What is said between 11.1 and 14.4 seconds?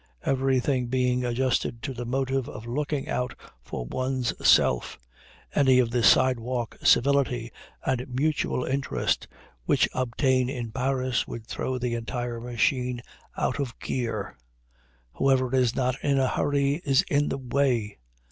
would throw the entire machine out of gear.